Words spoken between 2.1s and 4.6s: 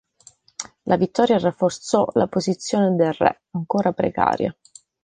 la posizione del re, ancora precaria.